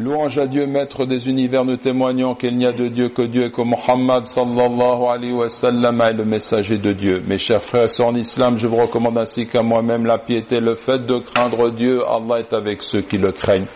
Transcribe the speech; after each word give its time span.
Louange 0.00 0.38
à 0.38 0.46
Dieu, 0.46 0.66
maître 0.66 1.04
des 1.04 1.28
univers, 1.28 1.62
nous 1.62 1.76
témoignons 1.76 2.34
qu'il 2.34 2.56
n'y 2.56 2.64
a 2.64 2.72
de 2.72 2.88
Dieu 2.88 3.10
que 3.10 3.20
Dieu 3.20 3.44
et 3.44 3.50
que 3.50 3.60
Muhammad 3.60 4.24
sallallahu 4.24 5.04
alayhi 5.06 5.34
wa 5.34 5.50
sallam 5.50 6.00
est 6.00 6.14
le 6.14 6.24
messager 6.24 6.78
de 6.78 6.94
Dieu. 6.94 7.22
Mes 7.26 7.36
chers 7.36 7.62
frères 7.62 7.90
en 8.00 8.14
islam, 8.14 8.56
je 8.56 8.66
vous 8.66 8.78
recommande 8.78 9.18
ainsi 9.18 9.46
qu'à 9.46 9.62
moi-même 9.62 10.06
la 10.06 10.16
piété, 10.16 10.58
le 10.58 10.74
fait 10.74 11.04
de 11.04 11.18
craindre 11.18 11.70
Dieu. 11.72 12.00
Allah 12.08 12.40
est 12.40 12.54
avec 12.54 12.80
ceux 12.80 13.02
qui 13.02 13.18
le 13.18 13.30
craignent. 13.32 13.66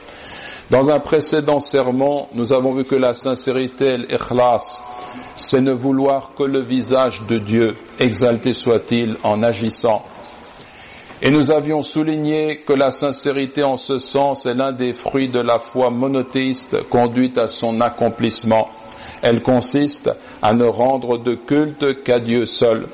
Dans 0.71 0.89
un 0.89 0.99
précédent 0.99 1.61
sermon, 1.61 2.29
nous 2.33 2.55
avons 2.55 2.73
vu 2.75 2.85
que 2.85 2.95
la 2.95 3.13
sincérité, 3.13 3.99
l'ikhlas, 3.99 4.83
c'est 5.37 5.61
ne 5.61 5.73
vouloir 5.73 6.31
que 6.35 6.45
le 6.45 6.61
visage 6.61 7.21
de 7.29 7.37
Dieu, 7.37 7.77
exalté 7.99 8.55
soit-il 8.55 9.17
en 9.25 9.43
agissant. 9.43 10.03
Et 11.25 11.31
nous 11.31 11.51
avions 11.51 11.83
souligné 11.83 12.59
que 12.67 12.75
la 12.75 12.93
sincérité 12.93 13.65
en 13.65 13.77
ce 13.77 13.99
sens 13.99 14.47
est 14.47 14.55
l'un 14.55 14.73
des 14.73 14.93
fruits 14.93 15.31
de 15.31 15.41
la 15.41 15.59
foi 15.59 15.91
monothéiste 15.91 16.89
conduite 16.91 17.39
à 17.39 17.49
son 17.49 17.81
accomplissement. 17.81 18.69
Elle 19.23 19.43
consiste 19.43 20.13
à 20.43 20.53
ne 20.55 20.67
rendre 20.67 21.19
de 21.19 21.35
culte 21.35 22.05
qu'à 22.05 22.21
Dieu 22.21 22.45
seul. 22.45 22.87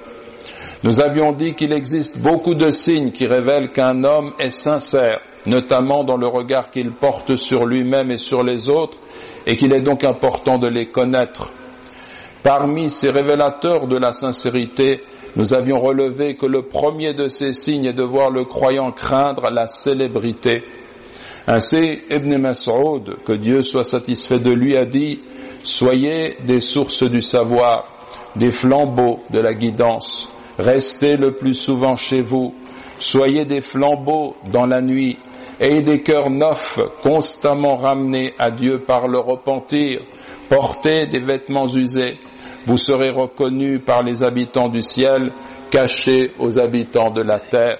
Nous 0.84 1.00
avions 1.00 1.32
dit 1.32 1.54
qu'il 1.54 1.72
existe 1.72 2.22
beaucoup 2.22 2.54
de 2.54 2.70
signes 2.70 3.10
qui 3.10 3.26
révèlent 3.26 3.70
qu'un 3.70 4.04
homme 4.04 4.32
est 4.38 4.50
sincère 4.50 5.20
notamment 5.46 6.04
dans 6.04 6.16
le 6.16 6.26
regard 6.26 6.70
qu'il 6.70 6.92
porte 6.92 7.36
sur 7.36 7.66
lui-même 7.66 8.10
et 8.10 8.18
sur 8.18 8.42
les 8.42 8.68
autres, 8.68 8.98
et 9.46 9.56
qu'il 9.56 9.72
est 9.72 9.82
donc 9.82 10.04
important 10.04 10.58
de 10.58 10.68
les 10.68 10.86
connaître. 10.86 11.50
Parmi 12.42 12.90
ces 12.90 13.10
révélateurs 13.10 13.86
de 13.86 13.98
la 13.98 14.12
sincérité, 14.12 15.02
nous 15.36 15.52
avions 15.52 15.78
relevé 15.78 16.36
que 16.36 16.46
le 16.46 16.62
premier 16.62 17.12
de 17.12 17.28
ces 17.28 17.52
signes 17.52 17.86
est 17.86 17.92
de 17.92 18.02
voir 18.02 18.30
le 18.30 18.44
croyant 18.44 18.92
craindre 18.92 19.50
la 19.50 19.66
célébrité. 19.66 20.62
Ainsi, 21.46 22.00
Ibn 22.10 22.38
Mas'ud, 22.38 23.16
que 23.26 23.34
Dieu 23.34 23.62
soit 23.62 23.84
satisfait 23.84 24.38
de 24.38 24.52
lui, 24.52 24.76
a 24.76 24.86
dit, 24.86 25.20
Soyez 25.62 26.36
des 26.46 26.60
sources 26.60 27.02
du 27.02 27.20
savoir, 27.20 27.84
des 28.34 28.50
flambeaux 28.50 29.20
de 29.30 29.40
la 29.40 29.52
guidance, 29.52 30.32
restez 30.58 31.18
le 31.18 31.32
plus 31.32 31.54
souvent 31.54 31.96
chez 31.96 32.22
vous, 32.22 32.54
soyez 32.98 33.44
des 33.44 33.60
flambeaux 33.60 34.36
dans 34.50 34.66
la 34.66 34.80
nuit, 34.80 35.18
et 35.60 35.82
des 35.82 36.02
cœurs 36.02 36.30
neufs 36.30 36.80
constamment 37.02 37.76
ramenés 37.76 38.32
à 38.38 38.50
Dieu 38.50 38.80
par 38.86 39.06
le 39.06 39.18
repentir, 39.18 40.00
portez 40.48 41.06
des 41.06 41.20
vêtements 41.20 41.66
usés, 41.68 42.16
vous 42.66 42.76
serez 42.76 43.10
reconnus 43.10 43.80
par 43.84 44.02
les 44.02 44.22
habitants 44.22 44.68
du 44.68 44.82
ciel, 44.82 45.32
cachés 45.70 46.32
aux 46.38 46.58
habitants 46.58 47.10
de 47.10 47.22
la 47.22 47.38
terre. 47.38 47.78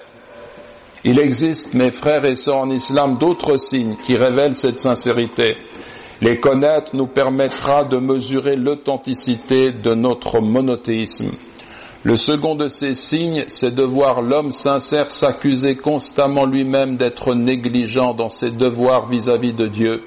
Il 1.03 1.19
existe, 1.19 1.73
mes 1.73 1.91
frères 1.91 2.25
et 2.25 2.35
sœurs 2.35 2.57
en 2.57 2.69
islam, 2.69 3.17
d'autres 3.17 3.57
signes 3.57 3.95
qui 4.03 4.15
révèlent 4.15 4.55
cette 4.55 4.79
sincérité. 4.79 5.55
Les 6.21 6.39
connaître 6.39 6.95
nous 6.95 7.07
permettra 7.07 7.83
de 7.83 7.97
mesurer 7.97 8.55
l'authenticité 8.55 9.71
de 9.71 9.95
notre 9.95 10.39
monothéisme. 10.39 11.31
Le 12.03 12.15
second 12.15 12.55
de 12.55 12.67
ces 12.67 12.93
signes, 12.93 13.45
c'est 13.47 13.73
de 13.73 13.83
voir 13.83 14.21
l'homme 14.21 14.51
sincère 14.51 15.11
s'accuser 15.11 15.75
constamment 15.75 16.45
lui-même 16.45 16.97
d'être 16.97 17.33
négligent 17.33 18.15
dans 18.15 18.29
ses 18.29 18.51
devoirs 18.51 19.07
vis-à-vis 19.07 19.53
de 19.53 19.67
Dieu. 19.67 20.03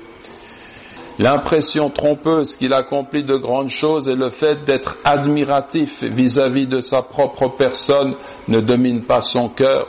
L'impression 1.19 1.91
trompeuse 1.91 2.57
qu'il 2.57 2.73
accomplit 2.73 3.23
de 3.23 3.37
grandes 3.37 3.69
choses 3.69 4.09
et 4.09 4.17
le 4.17 4.31
fait 4.31 4.65
d'être 4.65 4.97
admiratif 5.05 6.03
vis-à-vis 6.03 6.67
de 6.67 6.81
sa 6.81 7.03
propre 7.03 7.49
personne 7.57 8.15
ne 8.49 8.61
domine 8.61 9.03
pas 9.03 9.21
son 9.21 9.49
cœur. 9.49 9.87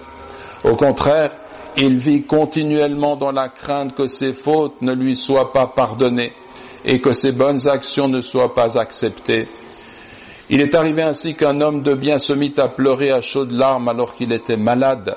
Au 0.63 0.75
contraire, 0.75 1.31
il 1.77 1.97
vit 1.97 2.23
continuellement 2.23 3.15
dans 3.15 3.31
la 3.31 3.49
crainte 3.49 3.95
que 3.95 4.05
ses 4.07 4.33
fautes 4.33 4.81
ne 4.81 4.93
lui 4.93 5.15
soient 5.15 5.51
pas 5.51 5.67
pardonnées 5.75 6.33
et 6.85 7.01
que 7.01 7.11
ses 7.11 7.31
bonnes 7.31 7.67
actions 7.67 8.07
ne 8.07 8.21
soient 8.21 8.53
pas 8.53 8.77
acceptées. 8.77 9.47
Il 10.51 10.61
est 10.61 10.75
arrivé 10.75 11.01
ainsi 11.01 11.35
qu'un 11.35 11.59
homme 11.59 11.81
de 11.81 11.95
bien 11.95 12.19
se 12.19 12.33
mit 12.33 12.53
à 12.57 12.67
pleurer 12.67 13.11
à 13.11 13.21
chaudes 13.21 13.51
larmes 13.51 13.87
alors 13.87 14.15
qu'il 14.15 14.31
était 14.31 14.57
malade. 14.57 15.15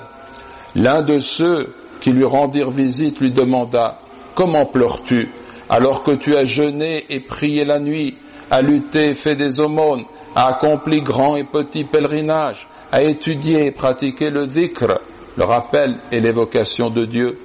L'un 0.75 1.03
de 1.03 1.19
ceux 1.19 1.75
qui 2.01 2.11
lui 2.11 2.25
rendirent 2.25 2.71
visite 2.71 3.19
lui 3.19 3.31
demanda 3.31 3.99
Comment 4.33 4.65
pleures-tu? 4.65 5.29
Alors 5.69 6.03
que 6.03 6.11
tu 6.11 6.35
as 6.35 6.45
jeûné 6.45 7.05
et 7.09 7.19
prié 7.19 7.65
la 7.65 7.79
nuit, 7.79 8.17
as 8.49 8.61
lutté 8.61 9.11
et 9.11 9.15
fait 9.15 9.35
des 9.35 9.59
aumônes, 9.59 10.05
as 10.35 10.47
accompli 10.47 11.01
grand 11.01 11.35
et 11.35 11.43
petit 11.43 11.83
pèlerinage, 11.83 12.67
as 12.91 13.03
étudié 13.03 13.67
et 13.67 13.71
pratiqué 13.71 14.29
le 14.29 14.47
dhikr, 14.47 14.87
le 15.37 15.43
rappel 15.43 15.97
et 16.11 16.19
l'évocation 16.19 16.89
de 16.89 17.05
Dieu 17.05 17.37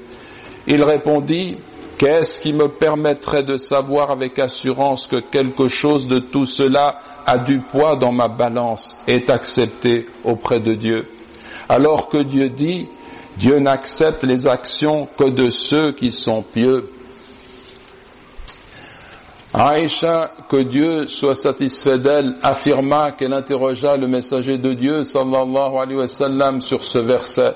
Il 0.67 0.83
répondit 0.83 1.59
Qu'est-ce 1.97 2.41
qui 2.41 2.53
me 2.53 2.67
permettrait 2.69 3.45
de 3.45 3.57
savoir 3.57 4.11
avec 4.11 4.39
assurance 4.41 5.07
que 5.07 5.21
quelque 5.21 5.69
chose 5.69 6.09
de 6.09 6.19
tout 6.19 6.45
cela 6.45 6.99
a 7.25 7.39
du 7.39 7.61
poids 7.61 7.95
dans 7.95 8.11
ma 8.11 8.27
balance, 8.27 9.01
est 9.07 9.31
accepté 9.31 10.07
auprès 10.25 10.59
de 10.59 10.75
Dieu? 10.75 11.05
Alors 11.69 12.09
que 12.09 12.19
Dieu 12.19 12.51
dit, 12.51 12.89
Dieu 13.37 13.59
n'accepte 13.59 14.25
les 14.25 14.49
actions 14.49 15.09
que 15.17 15.31
de 15.31 15.51
ceux 15.51 15.93
qui 15.93 16.11
sont 16.11 16.43
pieux. 16.43 16.91
Aïcha, 19.57 20.33
que 20.49 20.57
Dieu 20.63 21.07
soit 21.07 21.37
satisfait 21.37 21.99
d'elle, 21.99 22.35
affirma 22.43 23.13
qu'elle 23.13 23.33
interrogea 23.33 23.97
le 23.97 24.09
messager 24.09 24.59
de 24.59 24.75
Dieu, 24.75 25.05
sallallahu 25.05 25.77
alayhi 25.77 25.99
wa 25.99 26.09
sallam, 26.09 26.61
sur 26.61 26.83
ce 26.83 26.99
verset. 26.99 27.53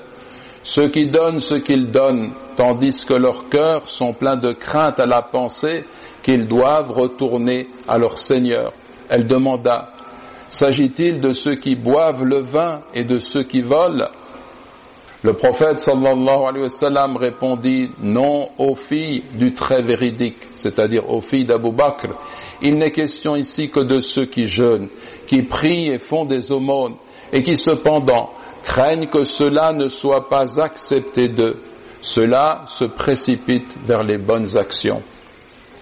Ceux 0.63 0.87
qui 0.87 1.07
donnent 1.07 1.41
ce 1.41 1.55
qu'ils 1.55 1.91
donnent, 1.91 2.31
tandis 2.55 3.05
que 3.05 3.15
leurs 3.15 3.49
cœurs 3.49 3.89
sont 3.89 4.13
pleins 4.13 4.37
de 4.37 4.53
crainte 4.53 4.97
à 5.01 5.05
la 5.05 5.21
pensée 5.21 5.83
qu'ils 6.23 6.47
doivent 6.47 6.89
retourner 6.91 7.67
à 7.85 7.97
leur 7.97 8.17
Seigneur. 8.17 8.71
Elle 9.09 9.27
demanda, 9.27 9.89
S'agit-il 10.47 11.19
de 11.19 11.33
ceux 11.33 11.55
qui 11.55 11.75
boivent 11.75 12.23
le 12.23 12.39
vin 12.39 12.79
et 12.93 13.03
de 13.03 13.19
ceux 13.19 13.43
qui 13.43 13.61
volent 13.61 14.07
Le 15.21 15.33
prophète 15.33 15.79
sallallahu 15.79 16.45
alayhi 16.47 16.65
wa 16.81 17.07
répondit, 17.19 17.91
Non 17.99 18.49
aux 18.57 18.75
filles 18.75 19.23
du 19.33 19.53
très 19.53 19.81
véridique, 19.81 20.47
c'est-à-dire 20.55 21.09
aux 21.09 21.19
filles 21.19 21.43
d'Abu 21.43 21.71
Bakr. 21.73 22.07
Il 22.61 22.77
n'est 22.77 22.91
question 22.91 23.35
ici 23.35 23.69
que 23.69 23.81
de 23.81 23.99
ceux 23.99 24.25
qui 24.25 24.47
jeûnent, 24.47 24.87
qui 25.27 25.41
prient 25.41 25.89
et 25.89 25.99
font 25.99 26.23
des 26.23 26.53
aumônes, 26.53 26.95
et 27.33 27.43
qui 27.43 27.57
cependant 27.57 28.29
craignent 28.63 29.07
que 29.07 29.25
cela 29.25 29.73
ne 29.73 29.89
soit 29.89 30.29
pas 30.29 30.61
accepté 30.61 31.27
d'eux. 31.27 31.57
Cela 31.99 32.63
se 32.67 32.85
précipite 32.85 33.77
vers 33.85 34.03
les 34.03 34.17
bonnes 34.17 34.55
actions. 34.57 35.01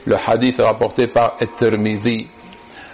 Le 0.06 0.16
hadith 0.16 0.60
est 0.60 0.64
rapporté 0.64 1.06
par 1.06 1.36
Et-Tirmidhi 1.40 2.28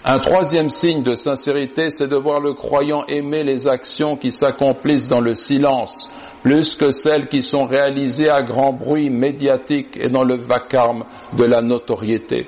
un 0.05 0.19
troisième 0.19 0.69
signe 0.69 1.01
de 1.01 1.15
sincérité, 1.15 1.89
c'est 1.89 2.09
de 2.09 2.17
voir 2.17 2.41
le 2.41 2.53
croyant 2.53 3.05
aimer 3.05 3.45
les 3.45 3.69
actions 3.69 4.17
qui 4.17 4.33
s'accomplissent 4.33 5.07
dans 5.07 5.21
le 5.21 5.33
silence, 5.33 6.11
plus 6.43 6.75
que 6.75 6.91
celles 6.91 7.27
qui 7.27 7.41
sont 7.41 7.65
réalisées 7.65 8.29
à 8.29 8.43
grand 8.43 8.73
bruit 8.73 9.09
médiatique 9.09 9.97
et 9.99 10.09
dans 10.09 10.23
le 10.23 10.35
vacarme 10.35 11.05
de 11.37 11.45
la 11.45 11.61
notoriété. 11.61 12.47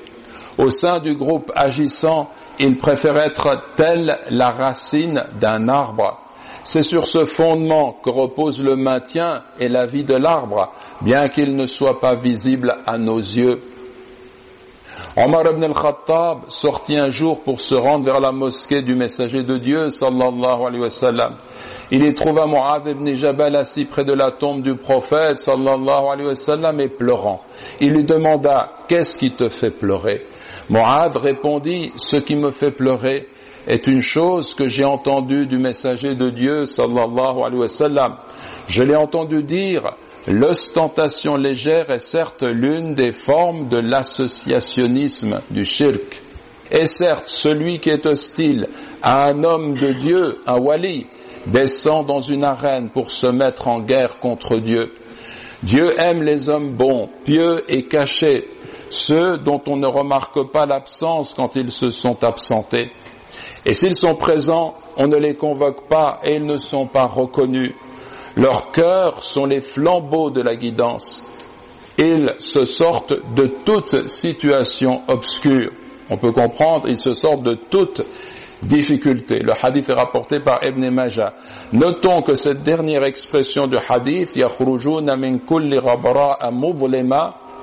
Au 0.57 0.69
sein 0.69 0.99
du 0.99 1.15
groupe 1.15 1.51
agissant, 1.55 2.29
il 2.59 2.77
préfère 2.77 3.17
être 3.17 3.63
telle 3.75 4.17
la 4.29 4.51
racine 4.51 5.23
d'un 5.39 5.67
arbre. 5.69 6.19
C'est 6.63 6.83
sur 6.83 7.07
ce 7.07 7.25
fondement 7.25 7.97
que 8.03 8.09
repose 8.09 8.63
le 8.63 8.75
maintien 8.75 9.43
et 9.59 9.69
la 9.69 9.85
vie 9.85 10.03
de 10.03 10.15
l'arbre, 10.15 10.73
bien 11.01 11.29
qu'il 11.29 11.55
ne 11.55 11.65
soit 11.65 11.99
pas 12.01 12.15
visible 12.15 12.75
à 12.85 12.97
nos 12.97 13.19
yeux. 13.19 13.61
Omar 15.17 15.51
ibn 15.51 15.63
al-Khattab 15.63 16.45
sortit 16.49 16.97
un 16.97 17.09
jour 17.09 17.41
pour 17.43 17.61
se 17.61 17.75
rendre 17.75 18.05
vers 18.05 18.19
la 18.19 18.31
mosquée 18.31 18.81
du 18.81 18.95
messager 18.95 19.43
de 19.43 19.57
Dieu, 19.57 19.89
sallallahu. 19.89 21.33
Il 21.91 22.05
y 22.05 22.13
trouva 22.13 22.45
Mu'adh 22.47 22.87
ibn 22.87 23.13
Jabal 23.15 23.55
assis 23.55 23.85
près 23.85 24.03
de 24.03 24.13
la 24.13 24.31
tombe 24.31 24.61
du 24.61 24.75
prophète, 24.75 25.37
sallallahu 25.37 26.07
alayhi 26.11 26.27
wa 26.27 26.83
et 26.83 26.89
pleurant. 26.89 27.41
Il 27.79 27.91
lui 27.91 28.03
demanda, 28.03 28.71
qu'est-ce 28.87 29.19
qui 29.19 29.31
te 29.31 29.49
fait 29.49 29.71
pleurer? 29.71 30.25
Mu'adh 30.69 31.15
répondit, 31.17 31.93
ce 31.95 32.17
qui 32.17 32.35
me 32.35 32.51
fait 32.51 32.71
pleurer 32.71 33.27
est 33.67 33.87
une 33.87 34.01
chose 34.01 34.53
que 34.53 34.67
j'ai 34.67 34.85
entendue 34.85 35.45
du 35.45 35.57
messager 35.57 36.15
de 36.15 36.29
Dieu, 36.29 36.65
sallallahu 36.65 37.41
alayhi 37.43 37.61
wa 37.61 37.67
sallam. 37.67 38.15
Je 38.67 38.83
l'ai 38.83 38.95
entendu 38.95 39.43
dire, 39.43 39.95
L'ostentation 40.27 41.35
légère 41.35 41.91
est 41.91 41.99
certes 41.99 42.41
l'une 42.41 42.95
des 42.95 43.11
formes 43.11 43.69
de 43.69 43.77
l'associationnisme 43.77 45.41
du 45.51 45.65
shirk. 45.65 46.21
Et 46.71 46.87
certes, 46.87 47.27
celui 47.27 47.79
qui 47.79 47.91
est 47.91 48.07
hostile 48.07 48.67
à 49.03 49.27
un 49.27 49.43
homme 49.43 49.75
de 49.75 49.91
Dieu, 49.93 50.39
un 50.47 50.57
wali, 50.57 51.05
descend 51.45 52.07
dans 52.07 52.21
une 52.21 52.43
arène 52.43 52.89
pour 52.89 53.11
se 53.11 53.27
mettre 53.27 53.67
en 53.67 53.81
guerre 53.81 54.19
contre 54.19 54.57
Dieu. 54.57 54.95
Dieu 55.61 55.93
aime 55.99 56.23
les 56.23 56.49
hommes 56.49 56.71
bons, 56.71 57.09
pieux 57.23 57.63
et 57.69 57.83
cachés, 57.83 58.47
ceux 58.89 59.37
dont 59.37 59.61
on 59.67 59.77
ne 59.77 59.87
remarque 59.87 60.51
pas 60.51 60.65
l'absence 60.65 61.35
quand 61.35 61.55
ils 61.55 61.71
se 61.71 61.91
sont 61.91 62.23
absentés. 62.23 62.91
Et 63.63 63.75
s'ils 63.75 63.97
sont 63.97 64.15
présents, 64.15 64.73
on 64.97 65.07
ne 65.07 65.17
les 65.17 65.35
convoque 65.35 65.87
pas 65.87 66.19
et 66.23 66.35
ils 66.35 66.45
ne 66.45 66.57
sont 66.57 66.87
pas 66.87 67.05
reconnus. 67.05 67.75
Leurs 68.35 68.71
cœurs 68.71 69.23
sont 69.23 69.45
les 69.45 69.61
flambeaux 69.61 70.29
de 70.29 70.41
la 70.41 70.55
guidance. 70.55 71.27
ils 71.97 72.33
se 72.39 72.65
sortent 72.65 73.13
de 73.35 73.47
toute 73.63 74.09
situation 74.09 75.01
obscure. 75.07 75.71
On 76.09 76.17
peut 76.17 76.33
comprendre, 76.33 76.89
ils 76.89 76.97
se 76.97 77.13
sortent 77.13 77.43
de 77.43 77.57
toute 77.69 78.01
difficulté. 78.61 79.39
Le 79.39 79.53
hadith 79.61 79.89
est 79.89 79.93
rapporté 79.93 80.39
par 80.39 80.59
Ibn 80.65 80.89
Majah. 80.89 81.33
Notons 81.71 82.21
que 82.21 82.35
cette 82.35 82.63
dernière 82.63 83.03
expression 83.03 83.67
du 83.67 83.77
hadith, 83.87 84.35
min 84.35 85.37
kulli 85.39 85.79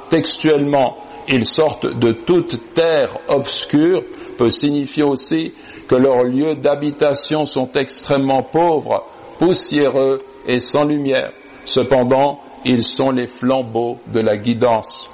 textuellement, 0.08 0.96
ils 1.28 1.46
sortent 1.46 1.86
de 1.86 2.12
toute 2.12 2.74
terre 2.74 3.18
obscure, 3.28 4.02
peut 4.38 4.50
signifier 4.50 5.04
aussi 5.04 5.52
que 5.88 5.94
leurs 5.94 6.24
lieux 6.24 6.56
d'habitation 6.56 7.46
sont 7.46 7.70
extrêmement 7.74 8.42
pauvres, 8.42 9.04
poussiéreux 9.38 10.22
et 10.46 10.60
sans 10.60 10.84
lumière. 10.84 11.32
Cependant, 11.64 12.40
ils 12.64 12.84
sont 12.84 13.10
les 13.10 13.26
flambeaux 13.26 13.98
de 14.12 14.20
la 14.20 14.36
guidance. 14.36 15.10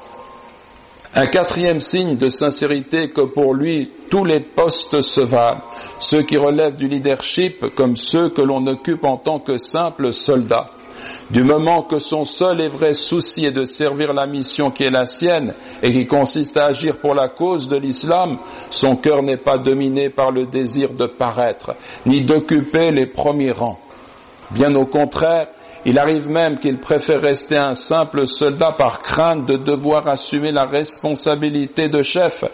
Un 1.15 1.27
quatrième 1.27 1.81
signe 1.81 2.17
de 2.17 2.29
sincérité 2.29 3.11
que 3.11 3.23
pour 3.23 3.55
lui 3.55 3.91
tous 4.11 4.25
les 4.25 4.41
postes 4.41 5.01
se 5.01 5.21
valent, 5.21 5.63
ceux 6.01 6.23
qui 6.23 6.37
relèvent 6.37 6.77
du 6.77 6.87
leadership 6.87 7.75
comme 7.75 7.97
ceux 7.97 8.29
que 8.29 8.43
l'on 8.43 8.67
occupe 8.67 9.05
en 9.05 9.17
tant 9.17 9.41
que 9.41 9.57
simple 9.57 10.13
soldat. 10.13 10.71
Du 11.31 11.43
moment 11.43 11.83
que 11.83 11.99
son 11.99 12.25
seul 12.25 12.61
et 12.61 12.69
vrai 12.69 12.95
souci 12.95 13.47
est 13.47 13.53
de 13.53 13.65
servir 13.65 14.13
la 14.13 14.27
mission 14.27 14.71
qui 14.71 14.85
est 14.85 14.91
la 14.91 15.07
sienne 15.07 15.55
et 15.83 15.93
qui 15.93 16.07
consiste 16.07 16.57
à 16.57 16.67
agir 16.67 16.99
pour 16.99 17.15
la 17.15 17.29
cause 17.29 17.69
de 17.69 17.77
l'islam, 17.77 18.39
son 18.71 18.97
cœur 18.97 19.23
n'est 19.23 19.37
pas 19.37 19.59
dominé 19.59 20.09
par 20.11 20.31
le 20.31 20.47
désir 20.47 20.93
de 20.93 21.07
paraître, 21.07 21.75
ni 22.07 22.23
d'occuper 22.23 22.91
les 22.91 23.07
premiers 23.07 23.53
rangs. 23.53 23.79
Bien 24.51 24.75
au 24.75 24.87
contraire, 24.87 25.49
il 25.85 25.99
arrive 25.99 26.29
même 26.29 26.59
qu'il 26.59 26.81
préfère 26.81 27.21
rester 27.21 27.57
un 27.57 27.75
simple 27.75 28.27
soldat 28.27 28.73
par 28.77 29.03
crainte 29.03 29.47
de 29.47 29.57
devoir 29.57 30.09
assumer 30.09 30.51
la 30.51 30.65
responsabilité 30.65 31.89
de 31.89 32.03
chef 32.03 32.45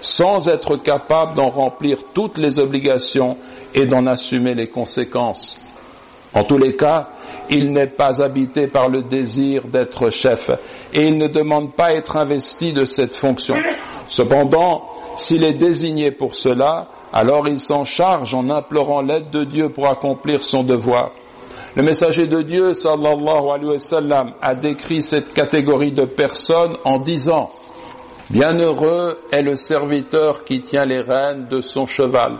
sans 0.00 0.48
être 0.48 0.76
capable 0.76 1.34
d'en 1.34 1.50
remplir 1.50 1.98
toutes 2.12 2.38
les 2.38 2.58
obligations 2.60 3.36
et 3.74 3.86
d'en 3.86 4.06
assumer 4.06 4.54
les 4.54 4.68
conséquences. 4.68 5.60
En 6.34 6.42
tous 6.44 6.58
les 6.58 6.76
cas, 6.76 7.08
il 7.48 7.72
n'est 7.72 7.86
pas 7.86 8.22
habité 8.22 8.66
par 8.66 8.88
le 8.88 9.02
désir 9.02 9.66
d'être 9.68 10.10
chef 10.10 10.50
et 10.92 11.06
il 11.06 11.16
ne 11.16 11.28
demande 11.28 11.74
pas 11.74 11.94
être 11.94 12.16
investi 12.16 12.72
de 12.72 12.84
cette 12.84 13.14
fonction. 13.14 13.56
Cependant, 14.08 14.84
s'il 15.16 15.44
est 15.44 15.54
désigné 15.54 16.10
pour 16.10 16.34
cela, 16.34 16.88
alors 17.12 17.46
il 17.48 17.60
s'en 17.60 17.84
charge 17.84 18.34
en 18.34 18.50
implorant 18.50 19.00
l'aide 19.00 19.30
de 19.30 19.44
Dieu 19.44 19.68
pour 19.68 19.88
accomplir 19.88 20.42
son 20.42 20.64
devoir. 20.64 21.12
Le 21.76 21.82
messager 21.82 22.28
de 22.28 22.40
Dieu, 22.42 22.72
sallallahu 22.72 23.50
alayhi 23.52 23.72
wa 23.72 23.78
sallam, 23.80 24.32
a 24.40 24.54
décrit 24.54 25.02
cette 25.02 25.32
catégorie 25.34 25.90
de 25.90 26.04
personnes 26.04 26.76
en 26.84 27.00
disant 27.00 27.50
Bienheureux 28.30 29.18
est 29.32 29.42
le 29.42 29.56
serviteur 29.56 30.44
qui 30.44 30.62
tient 30.62 30.84
les 30.84 31.00
rênes 31.02 31.48
de 31.50 31.60
son 31.60 31.86
cheval. 31.86 32.38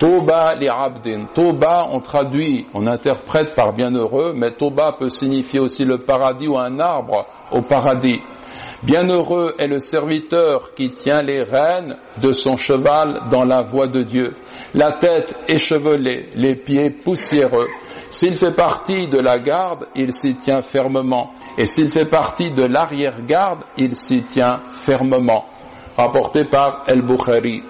Toba 0.00 0.56
li 0.56 0.68
abdin. 0.68 1.26
Toba, 1.32 1.86
on 1.92 2.00
traduit, 2.00 2.66
on 2.74 2.88
interprète 2.88 3.54
par 3.54 3.72
bienheureux, 3.72 4.32
mais 4.34 4.50
Toba 4.50 4.96
peut 4.98 5.10
signifier 5.10 5.60
aussi 5.60 5.84
le 5.84 5.98
paradis 5.98 6.48
ou 6.48 6.58
un 6.58 6.80
arbre 6.80 7.24
au 7.52 7.62
paradis. 7.62 8.20
Bienheureux 8.82 9.54
est 9.58 9.68
le 9.68 9.78
serviteur 9.78 10.74
qui 10.74 10.90
tient 10.90 11.22
les 11.22 11.44
rênes 11.44 11.96
de 12.18 12.32
son 12.32 12.56
cheval 12.56 13.20
dans 13.30 13.44
la 13.44 13.62
voie 13.62 13.86
de 13.86 14.02
Dieu. 14.02 14.34
La 14.74 14.92
tête 14.92 15.34
échevelée, 15.48 16.30
les 16.34 16.56
pieds 16.56 16.90
poussiéreux, 16.90 17.68
s'il 18.10 18.36
fait 18.36 18.54
partie 18.54 19.08
de 19.08 19.18
la 19.18 19.38
garde, 19.38 19.88
il 19.94 20.12
s'y 20.12 20.36
tient 20.36 20.62
fermement. 20.62 21.32
Et 21.58 21.66
s'il 21.66 21.90
fait 21.90 22.04
partie 22.04 22.50
de 22.50 22.64
l'arrière-garde, 22.64 23.64
il 23.76 23.96
s'y 23.96 24.22
tient 24.22 24.60
fermement. 24.84 25.46
Rapporté 25.96 26.44
par 26.44 26.84
El-Bukhari. 26.86 27.62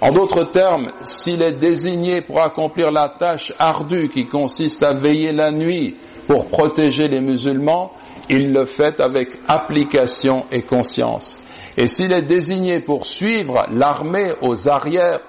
En 0.00 0.12
d'autres 0.12 0.44
termes, 0.44 0.90
s'il 1.02 1.42
est 1.42 1.58
désigné 1.58 2.20
pour 2.22 2.40
accomplir 2.40 2.90
la 2.90 3.08
tâche 3.18 3.52
ardue 3.58 4.08
qui 4.08 4.26
consiste 4.26 4.82
à 4.82 4.92
veiller 4.92 5.32
la 5.32 5.50
nuit 5.50 5.96
pour 6.26 6.46
protéger 6.46 7.08
les 7.08 7.20
musulmans, 7.20 7.92
il 8.28 8.52
le 8.52 8.64
fait 8.64 9.00
avec 9.00 9.28
application 9.48 10.44
et 10.52 10.62
conscience. 10.62 11.42
Et 11.76 11.86
s'il 11.86 12.12
est 12.12 12.22
désigné 12.22 12.80
pour 12.80 13.06
suivre 13.06 13.66
l'armée 13.70 14.32
aux 14.40 14.68
arrières, 14.68 15.20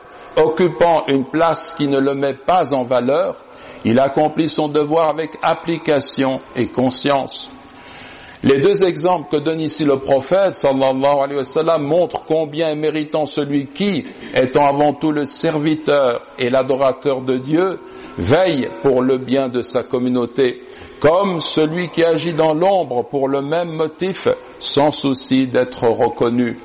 occupant 0.44 1.04
une 1.08 1.26
place 1.26 1.76
qui 1.78 1.88
ne 1.88 2.00
le 2.00 2.14
met 2.14 2.34
pas 2.34 2.74
en 2.74 2.84
valeur, 2.84 3.36
il 3.86 4.00
accomplit 4.00 4.50
son 4.50 4.68
devoir 4.68 5.10
avec 5.10 5.32
application 5.42 6.40
et 6.56 6.68
conscience. 6.68 7.52
Les 8.42 8.62
deux 8.62 8.86
exemples 8.86 9.30
que 9.30 9.44
donne 9.44 9.60
ici 9.60 9.84
le 9.84 9.98
prophète 9.98 10.56
sallallahu 10.56 11.20
alayhi 11.24 11.38
wa 11.40 11.44
sallam 11.44 11.84
montrent 11.84 12.24
combien 12.26 12.70
est 12.70 12.76
méritant 12.76 13.26
celui 13.26 13.68
qui, 13.68 14.06
étant 14.34 14.66
avant 14.66 14.94
tout 14.94 15.12
le 15.12 15.26
serviteur 15.26 16.22
et 16.38 16.50
l'adorateur 16.50 17.22
de 17.22 17.38
Dieu, 17.38 17.80
veille 18.18 18.70
pour 18.82 19.02
le 19.02 19.18
bien 19.18 19.50
de 19.50 19.62
sa 19.62 19.84
communauté, 19.84 20.62
comme 21.02 21.42
celui 21.42 21.90
qui 21.90 22.02
agit 22.04 22.34
dans 22.34 22.54
l'ombre 22.54 23.04
pour 23.10 23.28
le 23.28 23.42
même 23.42 23.72
motif, 23.72 24.30
sans 24.60 24.92
souci 24.92 25.48
d'être 25.48 25.84
reconnu. 25.90 26.60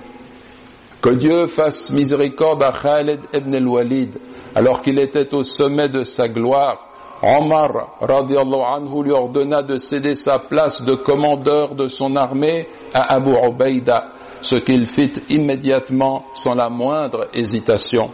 Que 1.05 1.11
Dieu 1.11 1.49
fasse 1.49 1.93
miséricorde 1.93 2.63
à 2.63 2.73
Khalid 2.73 3.21
ibn 3.35 3.55
al-Walid, 3.55 4.17
alors 4.55 4.81
qu'il 4.81 4.99
était 4.99 5.35
au 5.35 5.43
sommet 5.43 5.91
de 5.91 6.03
sa 6.03 6.29
gloire, 6.29 6.79
Omar 7.23 7.99
anhu 8.01 9.05
lui 9.05 9.13
ordonna 9.13 9.61
de 9.61 9.77
céder 9.77 10.15
sa 10.15 10.39
place 10.39 10.83
de 10.83 10.95
commandeur 10.95 11.75
de 11.75 11.89
son 11.89 12.17
armée 12.17 12.69
à 12.95 13.17
Abu 13.17 13.33
Ubaida, 13.33 14.13
ce 14.41 14.57
qu'il 14.57 14.87
fit 14.87 15.13
immédiatement 15.29 16.25
sans 16.33 16.55
la 16.55 16.71
moindre 16.71 17.29
hésitation. 17.35 18.09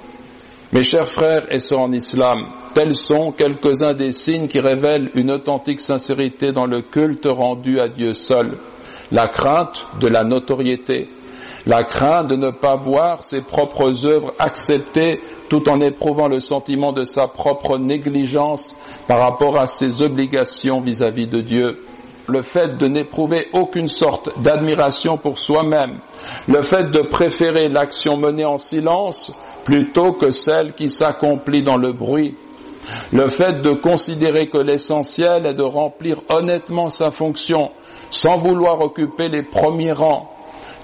Mes 0.73 0.83
chers 0.83 1.13
frères 1.13 1.47
et 1.55 1.61
sœurs 1.61 1.83
en 1.83 1.93
islam, 1.93 2.45
tels 2.75 2.97
sont 2.97 3.31
quelques-uns 3.31 3.95
des 3.95 4.13
signes 4.13 4.49
qui 4.49 4.59
révèlent 4.59 5.13
une 5.15 5.31
authentique 5.31 5.81
sincérité 5.81 6.51
dans 6.51 6.67
le 6.67 6.83
culte 6.83 7.29
rendu 7.29 7.79
à 7.79 7.87
Dieu 7.87 8.15
seul. 8.15 8.59
La 9.13 9.29
crainte 9.29 9.87
de 10.01 10.09
la 10.09 10.25
notoriété, 10.25 11.09
la 11.67 11.85
crainte 11.85 12.29
de 12.29 12.37
ne 12.37 12.51
pas 12.51 12.77
voir 12.77 13.25
ses 13.25 13.43
propres 13.43 14.07
œuvres 14.07 14.33
acceptées 14.39 15.21
tout 15.49 15.69
en 15.69 15.81
éprouvant 15.81 16.29
le 16.29 16.41
sentiment 16.41 16.93
de 16.93 17.05
sa 17.05 17.27
propre 17.29 17.79
négligence 17.79 18.77
par 19.09 19.19
rapport 19.19 19.61
à 19.61 19.67
ses 19.67 20.03
obligations 20.03 20.81
vis-à-vis 20.81 21.27
de 21.27 21.41
Dieu. 21.41 21.85
Le 22.29 22.43
fait 22.43 22.79
de 22.79 22.87
n'éprouver 22.87 23.49
aucune 23.53 23.89
sorte 23.89 24.31
d'admiration 24.41 25.17
pour 25.17 25.39
soi-même, 25.39 25.99
le 26.47 26.63
fait 26.63 26.91
de 26.91 27.01
préférer 27.01 27.69
l'action 27.69 28.17
menée 28.17 28.45
en 28.45 28.59
silence 28.59 29.33
plutôt 29.65 30.13
que 30.13 30.31
celle 30.31 30.75
qui 30.75 30.91
s'accomplit 30.91 31.63
dans 31.63 31.77
le 31.77 31.93
bruit, 31.93 32.37
le 33.13 33.29
fait 33.29 33.63
de 33.63 33.73
considérer 33.73 34.49
que 34.49 34.59
l'essentiel 34.59 35.47
est 35.47 35.55
de 35.55 35.63
remplir 35.63 36.23
honnêtement 36.29 36.89
sa 36.89 37.11
fonction 37.11 37.71
sans 38.11 38.39
vouloir 38.39 38.81
occuper 38.81 39.29
les 39.29 39.43
premiers 39.43 39.93
rangs, 39.93 40.31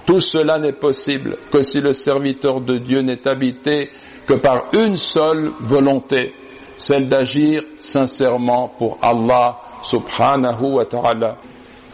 tout 0.07 0.21
cela 0.21 0.59
n'est 0.59 0.73
possible 0.73 1.37
que 1.51 1.63
si 1.63 1.81
le 1.81 1.93
serviteur 1.93 2.61
de 2.61 2.79
Dieu 2.79 3.01
n'est 3.03 3.27
habité 3.27 3.91
que 4.27 4.35
par 4.35 4.69
une 4.73 4.97
seule 4.97 5.51
volonté, 5.61 6.33
celle 6.77 7.09
d'agir 7.09 7.63
sincèrement 7.79 8.69
pour 8.79 8.99
Allah 9.03 9.59
subhanahu 9.83 10.75
wa 10.75 10.85
ta'ala. 10.87 11.37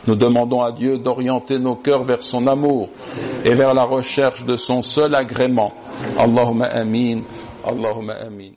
Nous 0.06 0.16
demandons 0.16 0.60
à 0.60 0.72
Dieu 0.72 0.98
d'orienter 0.98 1.58
nos 1.58 1.76
cœurs 1.76 2.04
vers 2.04 2.22
son 2.22 2.46
amour 2.48 2.88
et 3.44 3.54
vers 3.54 3.72
la 3.72 3.84
recherche 3.84 4.44
de 4.44 4.56
son 4.56 4.82
seul 4.82 5.14
agrément. 5.14 5.72
Allahumma 6.18 6.66
amin. 6.66 7.20
Allahumma 7.64 8.14
amin. 8.14 8.50